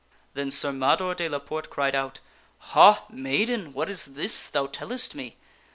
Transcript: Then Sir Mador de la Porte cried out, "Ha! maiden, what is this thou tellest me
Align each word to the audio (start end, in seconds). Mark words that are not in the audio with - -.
Then 0.33 0.49
Sir 0.49 0.71
Mador 0.71 1.13
de 1.13 1.29
la 1.29 1.37
Porte 1.37 1.69
cried 1.69 1.93
out, 1.93 2.21
"Ha! 2.73 3.05
maiden, 3.11 3.71
what 3.71 3.87
is 3.87 4.15
this 4.15 4.47
thou 4.47 4.65
tellest 4.65 5.13
me 5.13 5.37